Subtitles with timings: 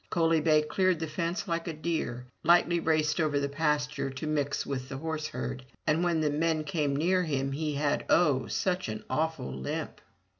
[0.09, 4.65] Coaly bay cleared the fence like a deer, lightly raced over the pasture to mix
[4.65, 9.03] with the horseherd, and when the men came near him he had— oh, such an
[9.11, 10.01] awful limp.